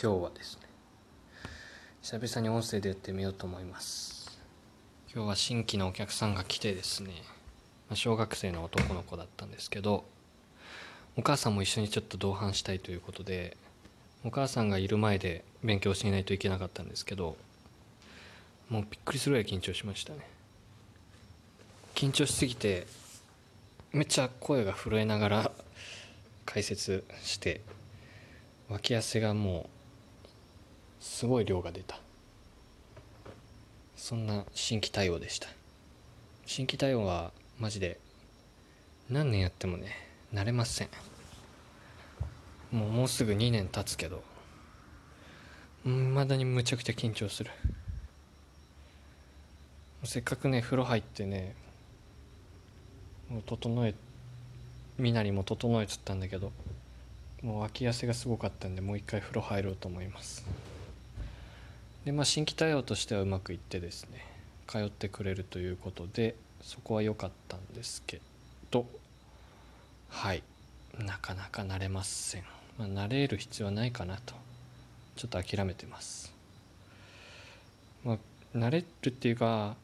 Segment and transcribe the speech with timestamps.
[0.00, 0.68] 今日はですね
[2.02, 4.38] 久々に音声でやってみようと思います。
[5.12, 7.12] 今日は新規のお客さんが来てですね
[7.94, 10.04] 小学生の男の子だったんですけど
[11.16, 13.56] お母さんも一緒にちょっと同伴したいということで
[14.22, 17.38] お母さんがいる前で勉強しないといけなかったんですけど
[18.68, 20.18] もうびっくりするぐらい緊張しましたね。
[21.94, 22.86] 緊張しすぎて
[23.92, 25.50] めっちゃ声が震えながら
[26.44, 27.62] 解説して
[28.68, 29.75] 脇汗がもう
[31.06, 31.98] すごい量が出た。
[33.96, 35.48] そんな新規対応でした。
[36.44, 37.98] 新規対応はマジで
[39.08, 39.96] 何年やってもね
[40.34, 40.88] 慣れません。
[42.70, 44.22] もうもうすぐ2年経つけど
[45.84, 47.50] まだにむちゃくちゃ緊張する。
[50.04, 51.54] せっかくね風呂入ってね
[53.30, 53.94] もう整え
[54.98, 56.52] みなりも整えつったんだけど
[57.42, 60.44] もう脇汗がすごかったんでもう一回風呂入ろうと思います。
[62.06, 64.24] でまあ新規対応としてはうまくいってですね
[64.68, 68.20] 通ってくれるということでそこは良かったんですけ
[68.70, 68.86] ど
[70.08, 70.42] はい。
[70.98, 72.44] なかなか慣れません、
[72.78, 74.34] まあ、慣れる必要はないかなと
[75.16, 76.32] ちょっと諦めてます。
[78.04, 78.18] まあ
[78.56, 79.74] 慣れるっていうか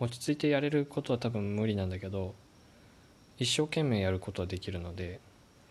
[0.00, 2.34] 落ち着いてやれることは多分無理なんだけど
[3.38, 5.20] 一生懸命やることはできるので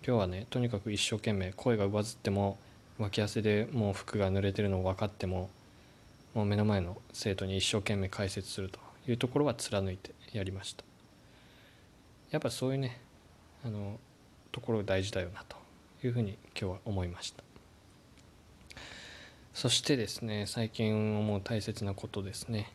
[0.08, 2.58] 今日はねとにかく一生懸命声が上ずっても
[2.97, 5.50] 脇汗でもう服が濡れてるの分かっても
[6.34, 10.84] もう目の前の生徒に一生懸命解説するというところは貫いてやりました。
[12.32, 13.02] やっぱそういうね
[13.66, 14.00] あの
[14.52, 15.58] ところ大事だよなと
[16.06, 17.44] いうふうに今日は思いました。
[19.54, 22.72] そしてですね最近思う大切なことですね。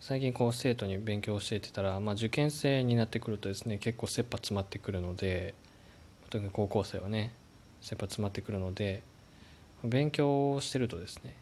[0.00, 5.54] 最近こう生徒に勉強を教えてたら、まあ、受験生になってくるとですね結構切羽詰まってくるので
[6.30, 7.32] 特に高校生はね
[7.80, 9.02] 切羽詰まってくるので
[9.84, 11.34] 勉強をしてるとですね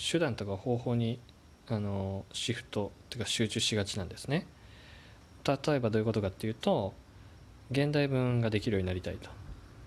[0.00, 1.20] 手段とか方法に
[1.68, 4.46] あのシフトっていうか集中しがちなんですね。
[5.46, 6.94] 例えばどういうことかっていうと
[7.70, 9.30] 現代文ができるようになりたいと。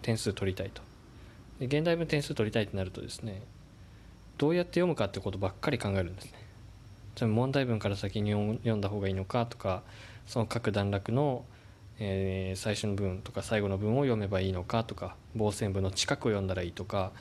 [0.02, 0.82] 点数取りたいと。
[1.60, 3.42] で現代文点数取りたいってなるとですね
[4.38, 7.28] どうやって読むかってことばっかり考えるんですね。
[7.28, 9.84] 問題文から先に読んだ方がいいのかとか
[10.26, 11.46] その各段落の、
[12.00, 17.12] えー、最初の文とか最後の文を読めばいいのかとか傍線部の近くを読んだらいいとか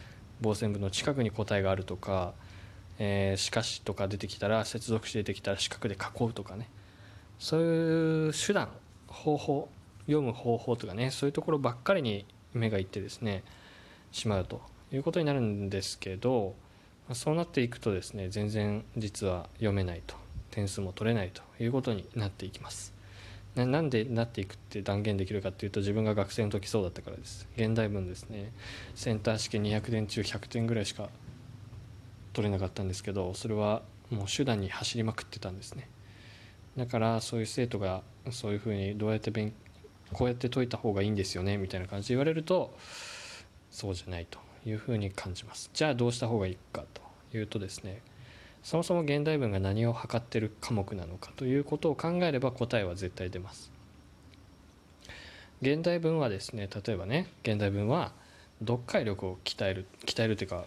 [0.42, 2.32] 傍線部の近くに答えがあるとか、
[3.04, 6.68] えー、しかしとか出てきたら接続詞出てきたら四角で囲うとかね。
[7.40, 8.68] そういう手段
[9.08, 9.68] 方法
[10.06, 12.24] 読む方法とかねそういうところばっかりに
[12.54, 13.42] 目がいってですね
[14.12, 14.60] しまうと
[14.92, 16.54] いうことになるんですけど
[17.12, 20.14] そうなっていくとですね全然実は読めないと。
[20.52, 22.94] 点数も取れないということになっていきます。
[23.56, 27.48] なんでなっていくって断言できるかっていうと自分が学生の時そうだったからです。
[27.56, 28.52] 現代文ですね。
[28.94, 31.08] センター試験200点中100点ぐらいしか
[32.32, 35.88] 取れなかったんですけどそれはもう手段に走りまくってたんですね。
[36.76, 39.52] だからそういう生徒がそういうふうにどうやって勉
[40.12, 42.76] こうやって解いた方がいいんですよねみたいな感じで言われると
[43.70, 45.70] そうじゃないというふうに感じます。
[45.72, 46.84] じゃあどうした方がいいか
[47.30, 48.00] というとですね
[48.62, 53.70] そもそも現代文が何を測ってる科目なのかということを考えれば答えは絶対出ます。
[55.62, 58.12] 現代文はですね例えばね現代文は
[58.60, 60.64] 読解力を鍛える鍛えるというか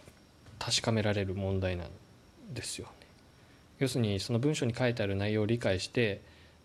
[0.59, 1.89] 確かめられる問題なん
[2.53, 2.87] ですよ。
[2.87, 3.05] ね
[3.79, 6.21] 要するにその文章に書いてある内容を理解して、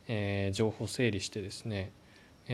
[0.09, 1.91] えー、情報整理してですね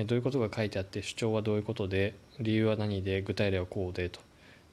[0.07, 4.21] どういうことが書いてあって主張はどういうことで理由は何で具体例はこうでと。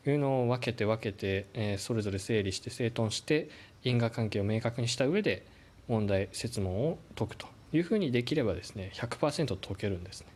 [0.06, 3.50] いうのを分けて分けて、えそれぞれ整理して整頓して
[3.84, 5.46] 因果関係を明確にした上で
[5.88, 7.48] 問題設問を解くと。
[7.74, 10.28] いうふうにできればですね100%解けるんですね。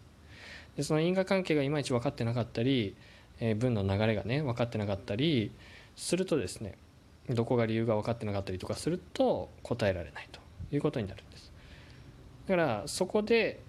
[0.76, 2.96] でその因果関係がいまいち分かってなかったり、
[3.40, 5.52] え文の流れがね分かってなかったり
[5.98, 6.78] するとですね
[7.30, 10.40] どこが理由が分かってなかったりとかすると答えられないと
[10.72, 11.52] いうことになるんです。
[12.48, 13.60] だからそこで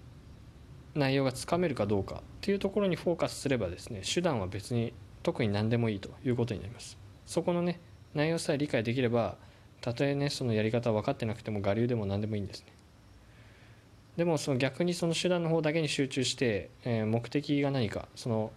[0.95, 7.79] 内容がつかめるかどうかっていうところにフォーカスすればですね手段は別に特に何でもいいということになりますそこのね
[8.15, 9.35] 内容さえ理解できれば
[9.81, 12.67] たとえねそのやり方分かってなくても我流でも何でもいいんですね
[14.17, 18.51] でもその逆にその手段の方だけに集中して、えー、目的が何かその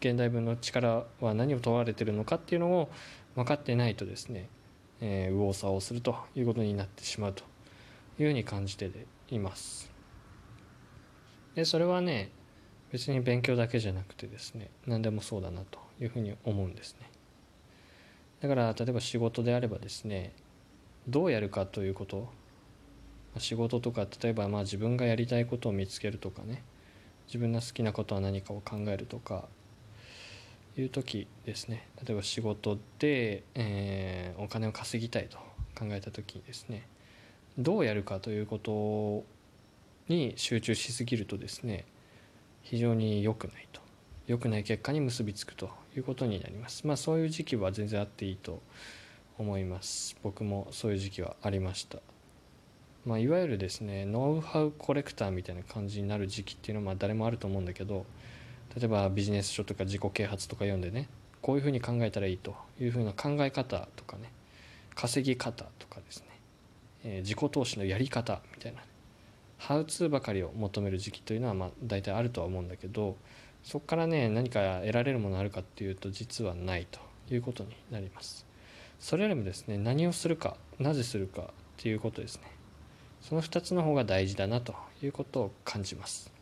[0.00, 2.90] 現代文の力は何を問われてるのかっていうのを
[3.36, 4.48] 分かってないとですね、
[5.00, 7.44] えー、右往左往するということになってしまうと
[8.18, 8.90] いうふうに感じて
[9.28, 9.90] います。
[11.54, 12.30] でそれはね
[12.90, 17.10] 別に勉強だけじゃなくてですね何でもそうだなというふうに思うんですね。
[18.40, 20.32] だから例えば仕事であればですね
[21.06, 22.28] どうやるかということ。
[23.38, 26.64] 仕事とか例えばまあ自分がやりたいことを見つけるとかね
[27.28, 29.48] 自分の好きなことは何かを考えるとか
[30.80, 31.88] いう時ですね。
[32.04, 35.38] 例えば仕事で、えー、お金を稼ぎたいと
[35.78, 36.86] 考えた時にですね。
[37.58, 39.24] どうやるかということ
[40.08, 41.84] に集中しすぎるとですね
[42.62, 43.80] 非常に良くないと。
[44.26, 46.86] 良くない結果に結びつくということになります。
[46.86, 48.62] まあそういう時期は全然あっていいと
[49.38, 50.16] 思います。
[50.22, 51.98] 僕もそういう時期はありました。
[53.04, 58.04] まあ、いわゆるですねノウハウコレクターみたいな感じになる時期っていうのはま誰もあると思うんだけど
[58.76, 61.08] 例えばビジネス書とか自己啓発とか読んでね
[61.42, 64.30] こういうふうに考えたらいいというふうな考え方とかね
[64.94, 66.26] 稼ぎ方とかですね、
[67.04, 68.80] えー、自己投資のやり方みたいな
[69.58, 73.16] ハウツーばかりを求める時期というのはまあ大体あるとは思うんだけど
[73.62, 77.00] そこからね何か得られるものあるかっていうと実はないと
[77.30, 78.46] いうことになります。
[78.98, 81.44] それよりもですね何をするかなぜするかっ
[81.78, 82.42] ていうことですね。
[83.20, 86.32] その2つの方が大事だなということを感じます。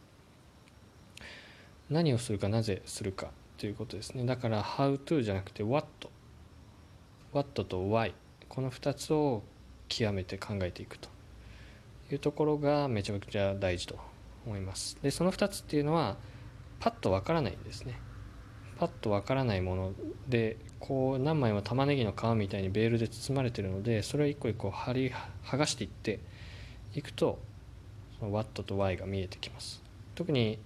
[1.90, 4.25] 何をするかなぜするかということですね。
[4.25, 5.87] だから How to じゃなくて What
[7.32, 8.12] What と Why
[8.49, 9.43] この2つを
[9.88, 11.08] 極めて考えていくと
[12.11, 13.99] いうところがめちゃくちゃ大事と
[14.46, 14.99] 思います。
[15.02, 16.17] でその2つっていうのは
[16.81, 18.00] パッとわからないんですね。
[18.79, 19.93] パッとわからないもの
[20.29, 25.11] でこう何枚も玉ねぎの皮みたいにベールで包まれてるのでそれを一個一個貼り
[25.44, 26.20] 剥がしていって
[26.94, 27.40] いくと
[28.20, 29.82] その What と Why が見えてきます。
[30.14, 30.61] 特に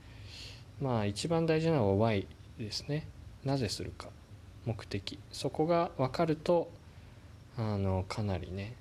[0.83, 2.27] まあ一番大事なのは Y
[2.59, 3.07] ですね。
[3.45, 4.09] なぜするか。
[4.67, 5.21] 目的。
[5.31, 6.71] そこが分かると
[7.57, 8.75] あのかなりね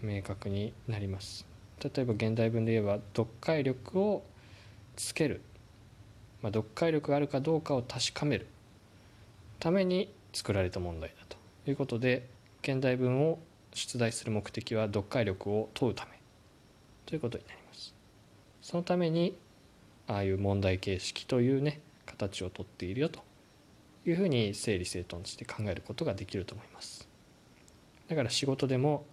[0.00, 1.44] 明確になります。
[1.82, 4.22] 例えば現代文で言えば読解力を
[4.94, 5.40] つける、
[6.40, 8.46] まあ、読解力があるかどうかを確かめる。
[9.58, 11.36] ために作られた問題だと。
[11.68, 12.28] いうことで
[12.62, 13.40] 現代文を
[13.72, 16.12] 出題する目的は読解力を問うため。
[17.06, 17.92] ということになります。
[18.62, 19.36] そのために
[20.06, 23.20] ああいう問題形式というね形をとっているよと
[24.06, 27.08] いうふうに整理整頓して考えることができると思います。
[28.08, 29.06] だから仕事でも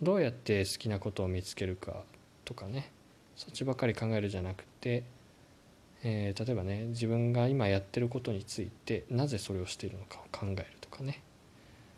[0.00, 2.04] どうやって好きなことを見つけるか
[2.44, 2.92] とかね
[3.34, 5.02] そっちばかり考えるじゃなくて、
[6.04, 11.22] えー、例えばね自分が今やってることについてなぜそれをしているのかを考えるとかね。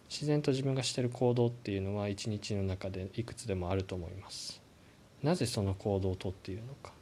[0.09, 4.63] 自然と自分がしてる行動っていうのは一日の中でいくつでもあると思います。
[5.23, 6.93] なぜその行動をとっているのか。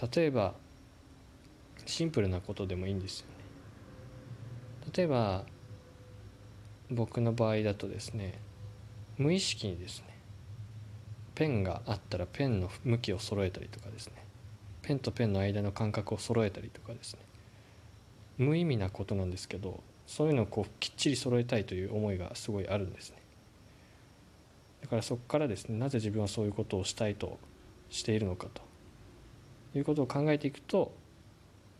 [0.00, 0.54] 例えば
[1.86, 3.32] シンプルなことでもいいんですよね。
[4.94, 5.44] 例えば
[6.90, 8.38] 僕の場合だとですね
[9.18, 10.06] 無意識にですね
[11.34, 14.14] ペンがあったらペンの向きを揃えたりとかですね
[14.82, 17.20] ペンとペンの間の間隔を揃えたりとかですね
[18.38, 23.18] 無意味なことなんですけどそういうのをこうきっちり揃えたいという思いがすごいあるんですね。
[24.80, 27.38] だからそこからですねなぜ自分はそういうことをしたいと
[27.90, 28.67] しているのかと。
[29.78, 30.92] いうことを考えていくと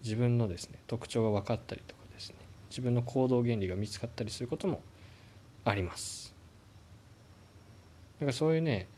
[0.03, 2.37] 自分のですね特徴が分かったりとかですね
[2.71, 4.81] 自分の行動原理が見つかったりすることも
[5.65, 6.35] あります。
[8.21, 8.89] だからそういうね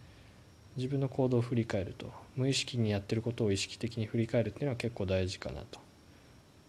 [0.77, 5.81] 自分の行動を振り返ると無意識にやってることを意識的に振り返るっていうのは結構大事かなと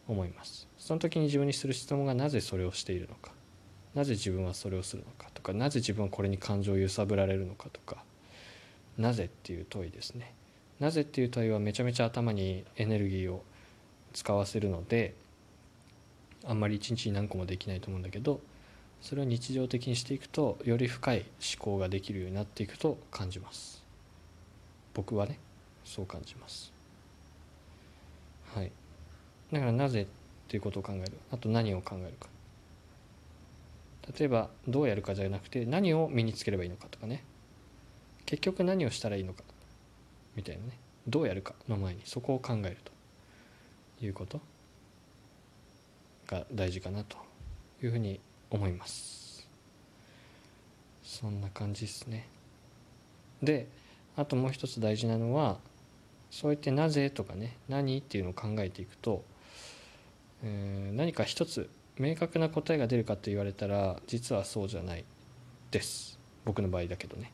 [0.07, 0.67] 思います。
[0.77, 3.31] その時に自分にする質問がなぜそれをしているのか
[3.93, 8.03] なぜ自分はそれをするのかとかなぜ自分はこれに感情を揺さぶられるのかとか
[8.97, 10.33] なぜっていう問いですね。
[10.81, 13.43] なぜっていう問いはめちゃめちゃ頭にエネルギーを
[14.13, 15.13] 使わせるので
[16.43, 18.41] あんまり一日に何個もできないと思うんだけど
[18.99, 23.83] それを日常的にしていくとより深い思考ができるようになっていくと感じます。
[24.93, 25.37] 僕はね
[25.85, 26.73] そう感じます。
[28.55, 28.71] はい。
[29.51, 30.07] だからなぜっ
[30.47, 31.13] ていうことを考える。
[31.31, 32.27] あと何を考えるか。
[34.17, 37.23] 例えばどうやるかじゃなくて何を身につければいいのかとかね。
[38.25, 39.43] 結局何をしたらいいのか。
[40.35, 40.77] みたいなね。
[41.07, 42.91] どうやるかの前にそこを考えると。
[44.03, 44.41] いうこと。
[46.31, 47.17] が大事かなと
[47.83, 48.19] いうふうに
[48.49, 49.47] 思います。
[51.03, 52.25] そんな感じですね。
[53.43, 53.67] で
[54.15, 55.57] あともう一つ大事なのは
[56.29, 59.23] そうやって「なぜ?」とかね「何?」っていうのを考えていくと、
[60.43, 65.03] えー、何か一つ明確な答えが出るかと言われたら実はそうじゃない
[65.71, 66.17] です。
[66.45, 67.31] 僕の場合だけどね。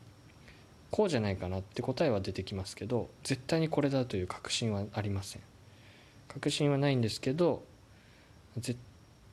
[0.90, 5.42] こうじゃないかなって答えは出てきますけど絶対にこれだという確信はありません。
[6.28, 7.62] 確信はないんですけど
[8.58, 8.78] 絶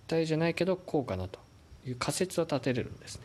[0.07, 1.39] 対じゃないけどこうかなと
[1.85, 3.23] いう仮説は立てれるんですね。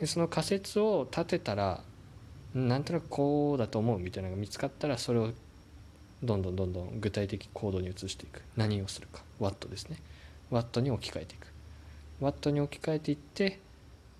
[0.00, 1.82] でその仮説を立てたら
[2.54, 5.30] なんとなくこうだと思うみたいなのが見つかったらそれを
[6.22, 8.42] どんどんどんどん具体的行動に移していく。
[8.56, 9.22] 何をするか。
[9.40, 9.98] ワットですね。
[10.50, 11.46] ワットに置き換えていく。
[12.20, 13.58] ワットに置き換えていって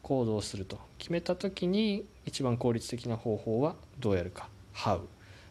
[0.04, 0.78] 行動すると。
[0.98, 4.48] 決めた時に一番効率的な方法はどうやるか。
[4.74, 5.00] How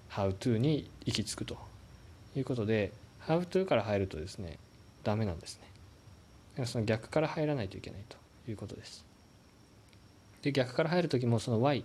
[0.09, 1.57] How to に行き着くと。
[2.35, 2.91] いうことで
[3.27, 4.57] How to から入るとですね
[5.03, 5.59] ダメなんです
[6.57, 6.65] ね。
[6.65, 8.17] その逆から入らないといけないと
[8.49, 9.03] いうことです。
[10.43, 11.83] で逆から入る時もその Y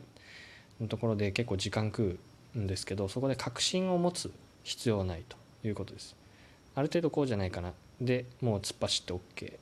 [0.81, 2.19] のところで結構時間食
[2.57, 4.33] うんですけどそこで確信を持つ
[4.65, 6.17] 必要はないということです。
[6.75, 7.73] ある程度こうじゃないかな。
[8.01, 9.59] でもう突っ走って OK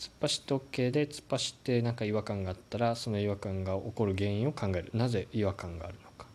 [0.00, 4.90] 突っ走って OK で突っ走って何か違和感があったらその違和感が起こる原因を考える。
[4.94, 6.26] なぜ違和感があるのか。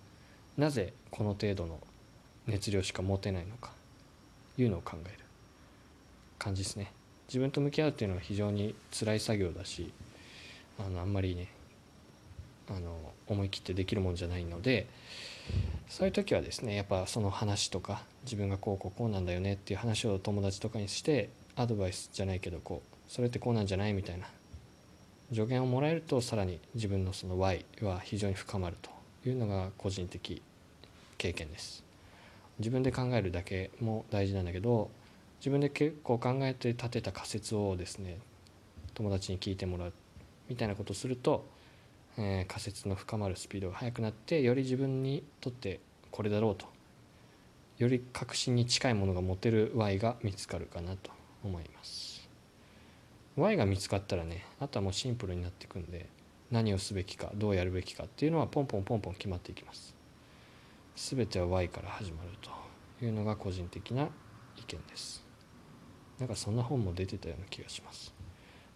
[0.58, 1.80] なぜこの程度の
[2.48, 3.72] 熱量しか持てないのか。
[4.58, 5.20] いうのを考える。
[6.38, 6.92] 感じですね。
[7.28, 9.92] 自分と向き合うっていうのは非常に辛い作業だし
[10.80, 11.48] あのあんまりね
[12.70, 12.96] あの
[13.28, 14.88] 思い切ってできるもんじゃないので
[15.90, 24.28] そういう時はですねやっぱその話とか自分がこうこうこうなんだよねっていう話を友達とかにしてアドバイスじゃないけどこうそれってこうなんじゃないみたいな。
[25.34, 28.92] 助言をもらえるとさらに自分のその Y は非常に深まると
[29.28, 30.42] いうのが個人的
[31.18, 31.84] 経験です。
[32.60, 34.90] 自分で考えるだけも大事なんだけど
[35.40, 38.20] 自分で結構考えて立てた仮説をですね
[38.94, 39.94] 友達に聞いてもらう
[40.48, 41.46] みたいなことをすると
[42.18, 45.80] えー、仮説の深まるスピードが速くなってより自分にとって
[46.12, 46.68] これだろうと。
[47.78, 51.12] より確信に近いものが持てる Y が見つかるかなと
[51.44, 52.15] 思います。
[53.38, 56.08] Y が見つかったらねあとはもうシンプルになっていくんで
[56.52, 59.96] 何をすべきかどうやるべきかっていうのはポンポンポンポン決まっていきます。
[60.96, 64.08] 全ては Y から始まるというのが個人的な
[64.56, 65.26] 意見です。
[66.20, 68.14] なんかそんな本も出てたような気がします。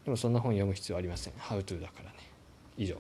[0.04, 1.34] でもそんな本読む必要ありません。
[1.34, 2.18] How to だからね。
[2.76, 2.98] 以上。